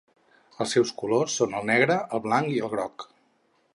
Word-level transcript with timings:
Els 0.63 0.71
seus 0.75 0.93
colors 1.01 1.35
són 1.41 1.53
el 1.59 1.67
negre, 1.71 1.99
el 2.19 2.25
blanc 2.25 2.51
i 2.55 2.57
el 2.69 2.73
groc. 2.77 3.07